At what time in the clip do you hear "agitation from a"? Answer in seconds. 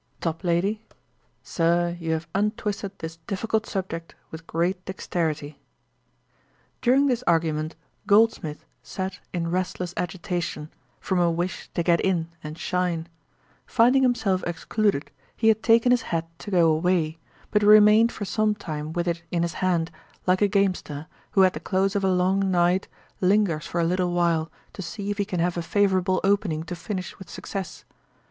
9.95-11.29